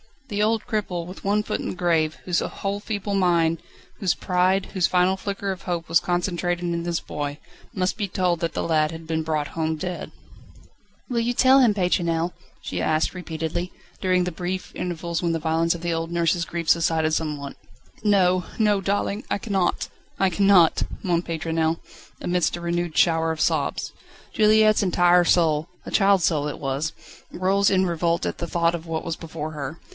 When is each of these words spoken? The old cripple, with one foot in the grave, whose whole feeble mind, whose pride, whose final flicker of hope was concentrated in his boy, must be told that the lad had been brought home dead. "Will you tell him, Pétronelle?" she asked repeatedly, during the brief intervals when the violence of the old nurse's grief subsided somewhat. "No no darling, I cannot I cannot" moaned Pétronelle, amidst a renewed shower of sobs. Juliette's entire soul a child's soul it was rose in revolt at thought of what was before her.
The 0.29 0.41
old 0.41 0.65
cripple, 0.65 1.05
with 1.05 1.25
one 1.25 1.43
foot 1.43 1.59
in 1.59 1.69
the 1.69 1.75
grave, 1.75 2.15
whose 2.23 2.39
whole 2.39 2.79
feeble 2.79 3.13
mind, 3.13 3.61
whose 3.99 4.15
pride, 4.15 4.67
whose 4.67 4.87
final 4.87 5.17
flicker 5.17 5.51
of 5.51 5.63
hope 5.63 5.89
was 5.89 5.99
concentrated 5.99 6.63
in 6.63 6.85
his 6.85 7.01
boy, 7.01 7.37
must 7.73 7.97
be 7.97 8.07
told 8.07 8.39
that 8.39 8.53
the 8.53 8.63
lad 8.63 8.91
had 8.91 9.05
been 9.05 9.23
brought 9.23 9.49
home 9.49 9.75
dead. 9.75 10.11
"Will 11.09 11.19
you 11.19 11.33
tell 11.33 11.59
him, 11.59 11.73
Pétronelle?" 11.73 12.31
she 12.61 12.81
asked 12.81 13.13
repeatedly, 13.13 13.73
during 13.99 14.23
the 14.23 14.31
brief 14.31 14.73
intervals 14.73 15.21
when 15.21 15.33
the 15.33 15.37
violence 15.37 15.75
of 15.75 15.81
the 15.81 15.93
old 15.93 16.11
nurse's 16.11 16.45
grief 16.45 16.69
subsided 16.69 17.13
somewhat. 17.13 17.57
"No 18.01 18.45
no 18.57 18.79
darling, 18.79 19.25
I 19.29 19.37
cannot 19.37 19.89
I 20.17 20.29
cannot" 20.29 20.83
moaned 21.03 21.25
Pétronelle, 21.25 21.77
amidst 22.21 22.55
a 22.55 22.61
renewed 22.61 22.97
shower 22.97 23.31
of 23.33 23.41
sobs. 23.41 23.91
Juliette's 24.33 24.81
entire 24.81 25.25
soul 25.25 25.67
a 25.85 25.91
child's 25.91 26.23
soul 26.23 26.47
it 26.47 26.57
was 26.57 26.93
rose 27.31 27.69
in 27.69 27.85
revolt 27.85 28.25
at 28.25 28.37
thought 28.37 28.73
of 28.73 28.87
what 28.87 29.03
was 29.03 29.17
before 29.17 29.51
her. 29.51 29.77